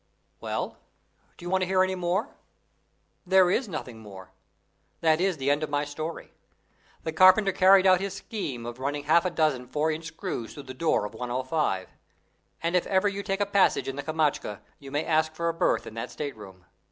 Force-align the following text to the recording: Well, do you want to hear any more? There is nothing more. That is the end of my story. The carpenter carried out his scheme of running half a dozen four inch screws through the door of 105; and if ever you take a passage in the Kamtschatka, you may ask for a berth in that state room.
Well, 0.39 0.77
do 1.37 1.45
you 1.45 1.49
want 1.51 1.61
to 1.61 1.67
hear 1.67 1.83
any 1.83 1.93
more? 1.93 2.29
There 3.23 3.51
is 3.51 3.67
nothing 3.67 3.99
more. 3.99 4.31
That 5.01 5.21
is 5.21 5.37
the 5.37 5.51
end 5.51 5.61
of 5.61 5.69
my 5.69 5.85
story. 5.85 6.31
The 7.03 7.11
carpenter 7.13 7.51
carried 7.51 7.85
out 7.85 8.01
his 8.01 8.15
scheme 8.15 8.65
of 8.65 8.79
running 8.79 9.03
half 9.03 9.25
a 9.25 9.29
dozen 9.29 9.67
four 9.67 9.91
inch 9.91 10.05
screws 10.05 10.55
through 10.55 10.63
the 10.63 10.73
door 10.73 11.05
of 11.05 11.13
105; 11.13 11.87
and 12.63 12.75
if 12.75 12.87
ever 12.87 13.07
you 13.07 13.21
take 13.21 13.41
a 13.41 13.45
passage 13.45 13.87
in 13.87 13.95
the 13.95 14.01
Kamtschatka, 14.01 14.61
you 14.79 14.89
may 14.89 15.05
ask 15.05 15.35
for 15.35 15.49
a 15.49 15.53
berth 15.53 15.85
in 15.85 15.93
that 15.93 16.09
state 16.09 16.35
room. 16.35 16.65